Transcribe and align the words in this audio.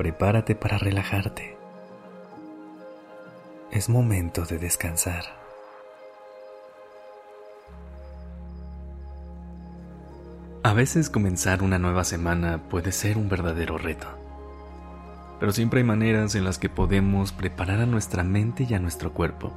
Prepárate 0.00 0.54
para 0.54 0.78
relajarte. 0.78 1.58
Es 3.70 3.90
momento 3.90 4.46
de 4.46 4.56
descansar. 4.56 5.24
A 10.62 10.72
veces 10.72 11.10
comenzar 11.10 11.62
una 11.62 11.78
nueva 11.78 12.04
semana 12.04 12.62
puede 12.70 12.92
ser 12.92 13.18
un 13.18 13.28
verdadero 13.28 13.76
reto, 13.76 14.06
pero 15.38 15.52
siempre 15.52 15.80
hay 15.80 15.84
maneras 15.84 16.34
en 16.34 16.44
las 16.44 16.56
que 16.56 16.70
podemos 16.70 17.32
preparar 17.32 17.80
a 17.80 17.86
nuestra 17.86 18.24
mente 18.24 18.66
y 18.66 18.72
a 18.72 18.78
nuestro 18.78 19.12
cuerpo 19.12 19.52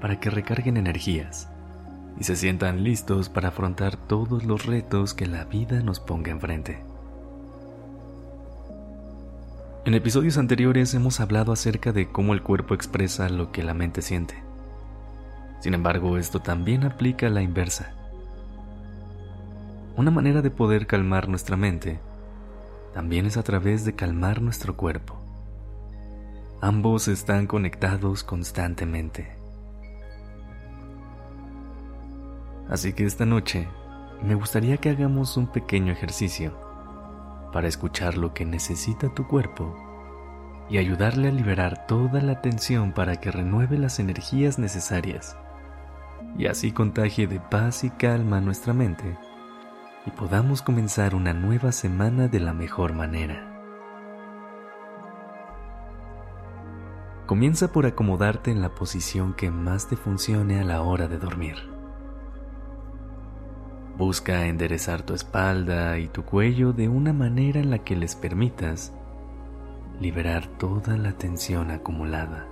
para 0.00 0.18
que 0.18 0.30
recarguen 0.30 0.78
energías 0.78 1.48
y 2.18 2.24
se 2.24 2.34
sientan 2.34 2.82
listos 2.82 3.28
para 3.28 3.50
afrontar 3.50 3.96
todos 3.96 4.42
los 4.42 4.66
retos 4.66 5.14
que 5.14 5.26
la 5.26 5.44
vida 5.44 5.80
nos 5.80 6.00
ponga 6.00 6.32
enfrente. 6.32 6.93
En 9.86 9.92
episodios 9.92 10.38
anteriores 10.38 10.94
hemos 10.94 11.20
hablado 11.20 11.52
acerca 11.52 11.92
de 11.92 12.10
cómo 12.10 12.32
el 12.32 12.42
cuerpo 12.42 12.72
expresa 12.72 13.28
lo 13.28 13.52
que 13.52 13.62
la 13.62 13.74
mente 13.74 14.00
siente. 14.00 14.42
Sin 15.60 15.74
embargo, 15.74 16.16
esto 16.16 16.40
también 16.40 16.84
aplica 16.84 17.26
a 17.26 17.30
la 17.30 17.42
inversa. 17.42 17.92
Una 19.94 20.10
manera 20.10 20.40
de 20.40 20.50
poder 20.50 20.86
calmar 20.86 21.28
nuestra 21.28 21.58
mente 21.58 22.00
también 22.94 23.26
es 23.26 23.36
a 23.36 23.42
través 23.42 23.84
de 23.84 23.94
calmar 23.94 24.40
nuestro 24.40 24.74
cuerpo. 24.74 25.20
Ambos 26.62 27.06
están 27.06 27.46
conectados 27.46 28.24
constantemente. 28.24 29.36
Así 32.70 32.94
que 32.94 33.04
esta 33.04 33.26
noche 33.26 33.68
me 34.22 34.34
gustaría 34.34 34.78
que 34.78 34.88
hagamos 34.88 35.36
un 35.36 35.46
pequeño 35.46 35.92
ejercicio 35.92 36.63
para 37.54 37.68
escuchar 37.68 38.16
lo 38.16 38.34
que 38.34 38.44
necesita 38.44 39.14
tu 39.14 39.28
cuerpo 39.28 39.76
y 40.68 40.78
ayudarle 40.78 41.28
a 41.28 41.30
liberar 41.30 41.86
toda 41.86 42.20
la 42.20 42.40
tensión 42.40 42.90
para 42.90 43.20
que 43.20 43.30
renueve 43.30 43.78
las 43.78 44.00
energías 44.00 44.58
necesarias 44.58 45.36
y 46.36 46.46
así 46.46 46.72
contagie 46.72 47.28
de 47.28 47.38
paz 47.38 47.84
y 47.84 47.90
calma 47.90 48.40
nuestra 48.40 48.72
mente 48.72 49.16
y 50.04 50.10
podamos 50.10 50.62
comenzar 50.62 51.14
una 51.14 51.32
nueva 51.32 51.70
semana 51.70 52.26
de 52.26 52.40
la 52.40 52.52
mejor 52.52 52.92
manera. 52.92 53.52
Comienza 57.26 57.70
por 57.70 57.86
acomodarte 57.86 58.50
en 58.50 58.62
la 58.62 58.74
posición 58.74 59.32
que 59.32 59.52
más 59.52 59.86
te 59.86 59.94
funcione 59.94 60.60
a 60.60 60.64
la 60.64 60.82
hora 60.82 61.06
de 61.06 61.18
dormir. 61.18 61.73
Busca 63.96 64.46
enderezar 64.46 65.02
tu 65.02 65.14
espalda 65.14 65.98
y 65.98 66.08
tu 66.08 66.24
cuello 66.24 66.72
de 66.72 66.88
una 66.88 67.12
manera 67.12 67.60
en 67.60 67.70
la 67.70 67.78
que 67.78 67.94
les 67.94 68.16
permitas 68.16 68.92
liberar 70.00 70.48
toda 70.58 70.96
la 70.96 71.12
tensión 71.12 71.70
acumulada. 71.70 72.48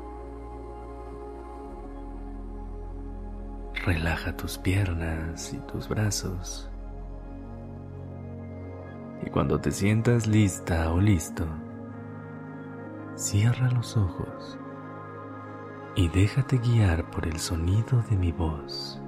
Relaja 3.84 4.36
tus 4.36 4.58
piernas 4.58 5.52
y 5.52 5.58
tus 5.72 5.88
brazos. 5.88 6.70
Y 9.26 9.30
cuando 9.30 9.60
te 9.60 9.72
sientas 9.72 10.28
lista 10.28 10.92
o 10.92 11.00
listo, 11.00 11.44
cierra 13.16 13.68
los 13.70 13.96
ojos 13.96 14.58
y 15.96 16.08
déjate 16.08 16.58
guiar 16.58 17.10
por 17.10 17.26
el 17.26 17.38
sonido 17.40 18.02
de 18.08 18.16
mi 18.16 18.30
voz. 18.30 19.00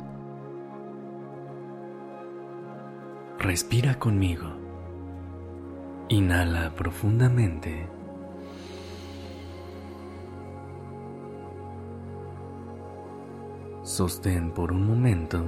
Respira 3.39 3.99
conmigo. 3.99 4.47
Inhala 6.09 6.75
profundamente. 6.75 7.89
Sostén 13.83 14.51
por 14.53 14.73
un 14.73 14.87
momento 14.87 15.45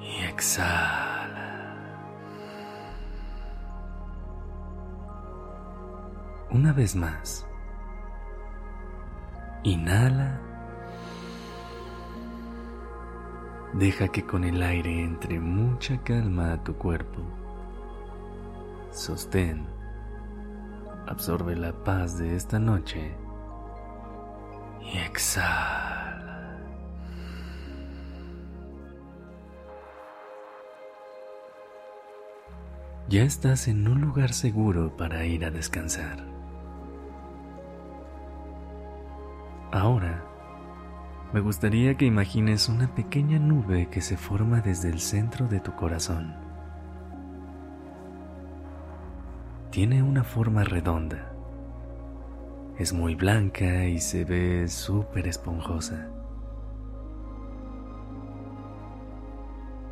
y 0.00 0.24
exhala. 0.24 1.76
Una 6.50 6.72
vez 6.72 6.94
más. 6.94 7.46
Inhala 9.64 10.49
Deja 13.74 14.08
que 14.08 14.26
con 14.26 14.42
el 14.44 14.62
aire 14.62 15.02
entre 15.04 15.38
mucha 15.38 16.02
calma 16.02 16.52
a 16.52 16.64
tu 16.64 16.74
cuerpo. 16.74 17.22
Sostén. 18.90 19.64
Absorbe 21.06 21.54
la 21.54 21.72
paz 21.72 22.18
de 22.18 22.34
esta 22.34 22.58
noche. 22.58 23.14
Y 24.82 24.98
exhala. 24.98 26.10
Ya 33.08 33.22
estás 33.22 33.68
en 33.68 33.86
un 33.86 34.00
lugar 34.00 34.32
seguro 34.32 34.96
para 34.96 35.24
ir 35.24 35.44
a 35.44 35.50
descansar. 35.50 36.18
Ahora, 39.72 40.29
me 41.32 41.38
gustaría 41.38 41.96
que 41.96 42.06
imagines 42.06 42.68
una 42.68 42.92
pequeña 42.92 43.38
nube 43.38 43.88
que 43.88 44.00
se 44.00 44.16
forma 44.16 44.60
desde 44.60 44.88
el 44.88 44.98
centro 44.98 45.46
de 45.46 45.60
tu 45.60 45.72
corazón. 45.76 46.34
Tiene 49.70 50.02
una 50.02 50.24
forma 50.24 50.64
redonda. 50.64 51.30
Es 52.78 52.92
muy 52.92 53.14
blanca 53.14 53.84
y 53.86 54.00
se 54.00 54.24
ve 54.24 54.66
súper 54.66 55.28
esponjosa. 55.28 56.08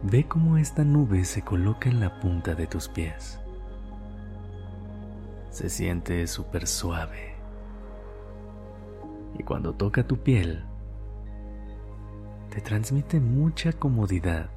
Ve 0.02 0.26
cómo 0.26 0.56
esta 0.56 0.82
nube 0.82 1.24
se 1.24 1.42
coloca 1.42 1.88
en 1.88 2.00
la 2.00 2.18
punta 2.18 2.56
de 2.56 2.66
tus 2.66 2.88
pies. 2.88 3.38
Se 5.50 5.68
siente 5.68 6.26
súper 6.26 6.66
suave. 6.66 7.36
Y 9.38 9.44
cuando 9.44 9.74
toca 9.74 10.04
tu 10.04 10.16
piel, 10.18 10.64
te 12.58 12.64
transmite 12.64 13.20
mucha 13.20 13.72
comodidad, 13.72 14.50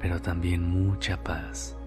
pero 0.00 0.20
también 0.20 0.68
mucha 0.68 1.22
paz. 1.22 1.78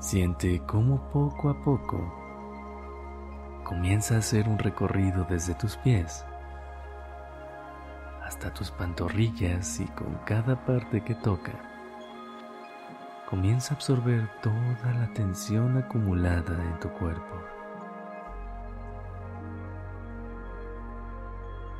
Siente 0.00 0.60
cómo 0.66 1.08
poco 1.12 1.50
a 1.50 1.62
poco 1.62 2.02
comienza 3.62 4.16
a 4.16 4.18
hacer 4.18 4.48
un 4.48 4.58
recorrido 4.58 5.24
desde 5.30 5.54
tus 5.54 5.76
pies 5.76 6.24
hasta 8.24 8.52
tus 8.52 8.72
pantorrillas 8.72 9.78
y 9.78 9.86
con 9.86 10.18
cada 10.24 10.66
parte 10.66 11.04
que 11.04 11.14
toca 11.14 11.52
comienza 13.30 13.72
a 13.72 13.76
absorber 13.76 14.28
toda 14.42 14.94
la 14.98 15.06
tensión 15.14 15.78
acumulada 15.78 16.60
en 16.60 16.80
tu 16.80 16.88
cuerpo. 16.88 17.61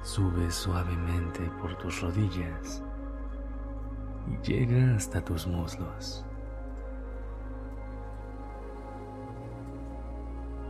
Sube 0.02 0.50
suavemente 0.50 1.40
por 1.60 1.76
tus 1.78 2.00
rodillas 2.00 2.82
y 4.26 4.46
llega 4.46 4.96
hasta 4.96 5.24
tus 5.24 5.46
muslos. 5.46 6.24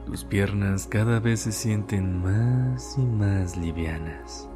Tus 0.05 0.25
piernas 0.25 0.87
cada 0.87 1.19
vez 1.19 1.41
se 1.41 1.53
sienten 1.53 2.23
más 2.23 2.99
y 2.99 3.07
más 3.07 3.57
livianas 3.57 4.51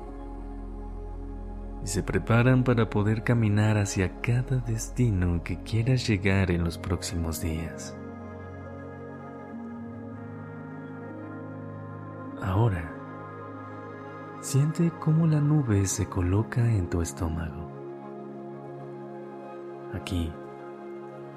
y 1.82 1.86
se 1.86 2.02
preparan 2.02 2.64
para 2.64 2.90
poder 2.90 3.22
caminar 3.22 3.78
hacia 3.78 4.20
cada 4.20 4.58
destino 4.58 5.42
que 5.42 5.62
quieras 5.62 6.06
llegar 6.06 6.50
en 6.50 6.64
los 6.64 6.76
próximos 6.76 7.40
días. 7.40 7.96
Ahora, 12.42 12.95
Siente 14.46 14.92
cómo 15.00 15.26
la 15.26 15.40
nube 15.40 15.86
se 15.86 16.06
coloca 16.06 16.60
en 16.72 16.88
tu 16.88 17.02
estómago. 17.02 17.68
Aquí, 19.92 20.32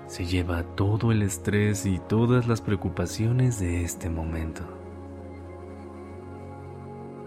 se 0.05 0.25
lleva 0.25 0.61
todo 0.75 1.11
el 1.11 1.23
estrés 1.23 1.87
y 1.87 1.97
todas 1.97 2.47
las 2.47 2.61
preocupaciones 2.61 3.59
de 3.59 3.83
este 3.83 4.11
momento. 4.11 4.61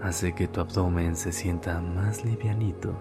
Hace 0.04 0.36
que 0.36 0.46
tu 0.46 0.60
abdomen 0.60 1.16
se 1.16 1.32
sienta 1.32 1.80
más 1.80 2.24
livianito 2.24 2.94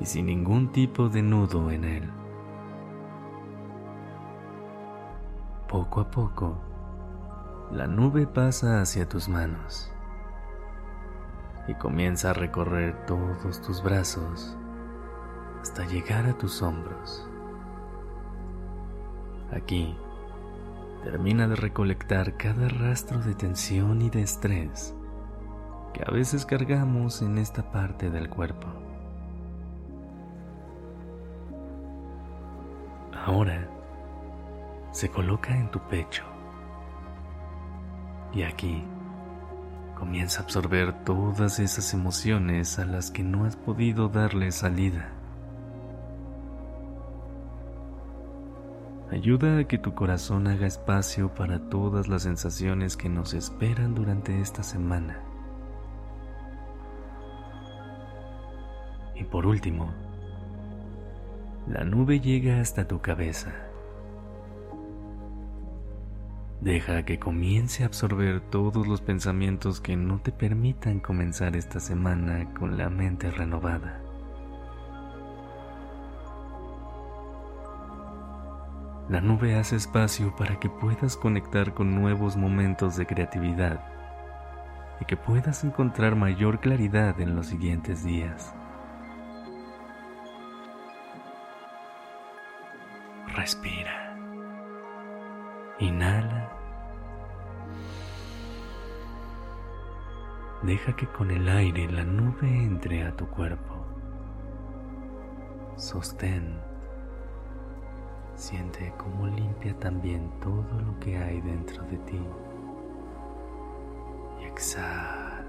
y 0.00 0.06
sin 0.06 0.26
ningún 0.26 0.70
tipo 0.70 1.08
de 1.08 1.22
nudo 1.22 1.72
en 1.72 1.82
él. 1.82 2.10
Poco 5.68 6.02
a 6.02 6.08
poco, 6.08 6.56
la 7.72 7.88
nube 7.88 8.28
pasa 8.28 8.80
hacia 8.80 9.08
tus 9.08 9.28
manos 9.28 9.91
y 11.68 11.74
comienza 11.74 12.30
a 12.30 12.34
recorrer 12.34 13.06
todos 13.06 13.60
tus 13.62 13.82
brazos 13.82 14.56
hasta 15.60 15.86
llegar 15.86 16.26
a 16.26 16.36
tus 16.36 16.60
hombros. 16.62 17.28
Aquí 19.52 19.96
termina 21.04 21.46
de 21.46 21.56
recolectar 21.56 22.36
cada 22.36 22.68
rastro 22.68 23.20
de 23.20 23.34
tensión 23.34 24.02
y 24.02 24.10
de 24.10 24.22
estrés 24.22 24.94
que 25.92 26.02
a 26.06 26.10
veces 26.10 26.46
cargamos 26.46 27.22
en 27.22 27.38
esta 27.38 27.70
parte 27.70 28.10
del 28.10 28.28
cuerpo. 28.28 28.66
Ahora 33.24 33.68
se 34.90 35.08
coloca 35.10 35.56
en 35.56 35.70
tu 35.70 35.78
pecho 35.80 36.24
y 38.32 38.42
aquí 38.42 38.84
comienza 40.02 40.40
a 40.40 40.42
absorber 40.42 41.04
todas 41.04 41.60
esas 41.60 41.94
emociones 41.94 42.80
a 42.80 42.84
las 42.84 43.12
que 43.12 43.22
no 43.22 43.44
has 43.44 43.54
podido 43.54 44.08
darle 44.08 44.50
salida. 44.50 45.12
Ayuda 49.12 49.58
a 49.58 49.64
que 49.68 49.78
tu 49.78 49.94
corazón 49.94 50.48
haga 50.48 50.66
espacio 50.66 51.32
para 51.32 51.60
todas 51.68 52.08
las 52.08 52.24
sensaciones 52.24 52.96
que 52.96 53.08
nos 53.08 53.32
esperan 53.32 53.94
durante 53.94 54.40
esta 54.40 54.64
semana. 54.64 55.20
Y 59.14 59.22
por 59.22 59.46
último, 59.46 59.92
la 61.68 61.84
nube 61.84 62.18
llega 62.18 62.60
hasta 62.60 62.88
tu 62.88 63.00
cabeza. 63.00 63.52
Deja 66.62 67.04
que 67.04 67.18
comience 67.18 67.82
a 67.82 67.86
absorber 67.86 68.40
todos 68.40 68.86
los 68.86 69.00
pensamientos 69.00 69.80
que 69.80 69.96
no 69.96 70.20
te 70.20 70.30
permitan 70.30 71.00
comenzar 71.00 71.56
esta 71.56 71.80
semana 71.80 72.54
con 72.54 72.78
la 72.78 72.88
mente 72.88 73.32
renovada. 73.32 74.00
La 79.08 79.20
nube 79.20 79.56
hace 79.56 79.74
espacio 79.74 80.36
para 80.36 80.60
que 80.60 80.68
puedas 80.68 81.16
conectar 81.16 81.74
con 81.74 81.96
nuevos 81.96 82.36
momentos 82.36 82.96
de 82.96 83.06
creatividad 83.06 83.84
y 85.00 85.04
que 85.04 85.16
puedas 85.16 85.64
encontrar 85.64 86.14
mayor 86.14 86.60
claridad 86.60 87.20
en 87.20 87.34
los 87.34 87.48
siguientes 87.48 88.04
días. 88.04 88.54
Respira. 93.34 94.16
Inhala. 95.80 96.41
Deja 100.62 100.94
que 100.94 101.06
con 101.08 101.30
el 101.30 101.48
aire 101.48 101.90
la 101.90 102.04
nube 102.04 102.48
entre 102.48 103.04
a 103.04 103.16
tu 103.16 103.26
cuerpo. 103.26 103.74
Sostén 105.76 106.72
Siente 108.34 108.92
cómo 108.96 109.26
limpia 109.26 109.72
también 109.78 110.30
todo 110.40 110.80
lo 110.84 110.98
que 110.98 111.16
hay 111.16 111.40
dentro 111.42 111.82
de 111.84 111.96
ti. 111.98 112.20
Y 114.40 114.44
exhala. 114.44 115.42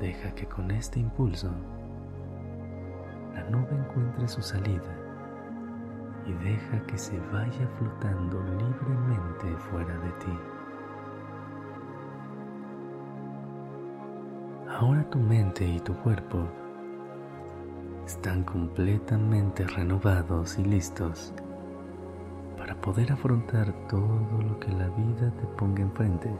Deja 0.00 0.34
que 0.34 0.46
con 0.46 0.70
este 0.70 1.00
impulso 1.00 1.50
la 3.34 3.44
nube 3.50 3.70
encuentre 3.72 4.28
su 4.28 4.42
salida 4.42 4.94
y 6.26 6.32
deja 6.44 6.86
que 6.86 6.98
se 6.98 7.18
vaya 7.32 7.66
flotando 7.78 8.42
libremente 8.42 9.56
fuera 9.70 9.96
de 9.98 10.10
ti. 10.24 10.57
Ahora 14.78 15.02
tu 15.10 15.18
mente 15.18 15.66
y 15.66 15.80
tu 15.80 15.92
cuerpo 15.92 16.38
están 18.06 18.44
completamente 18.44 19.66
renovados 19.66 20.56
y 20.56 20.62
listos 20.62 21.34
para 22.56 22.80
poder 22.80 23.10
afrontar 23.10 23.72
todo 23.88 24.40
lo 24.40 24.60
que 24.60 24.70
la 24.70 24.86
vida 24.90 25.32
te 25.32 25.46
ponga 25.56 25.82
enfrente 25.82 26.30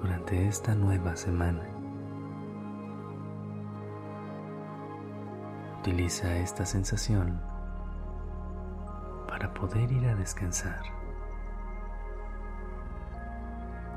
durante 0.00 0.46
esta 0.46 0.76
nueva 0.76 1.16
semana. 1.16 1.64
Utiliza 5.80 6.36
esta 6.36 6.64
sensación 6.64 7.40
para 9.26 9.52
poder 9.54 9.90
ir 9.90 10.06
a 10.06 10.14
descansar. 10.14 10.82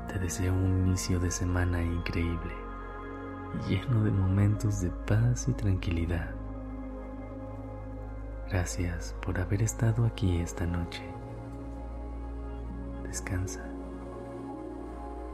Te 0.08 0.18
deseo 0.18 0.52
un 0.52 0.88
inicio 0.88 1.20
de 1.20 1.30
semana 1.30 1.80
increíble, 1.80 2.67
lleno 3.66 4.04
de 4.04 4.10
momentos 4.10 4.80
de 4.80 4.90
paz 4.90 5.48
y 5.48 5.52
tranquilidad. 5.52 6.30
Gracias 8.50 9.14
por 9.20 9.38
haber 9.38 9.62
estado 9.62 10.06
aquí 10.06 10.38
esta 10.38 10.66
noche. 10.66 11.02
Descansa. 13.04 13.64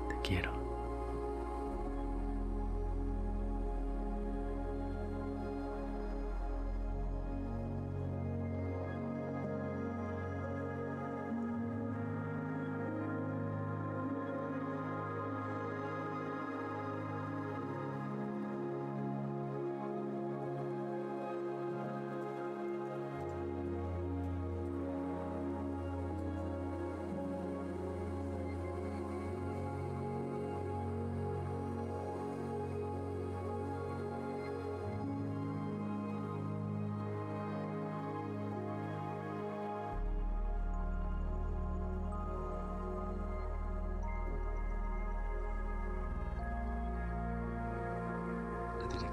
Te 0.09 0.17
quiero. 0.23 0.54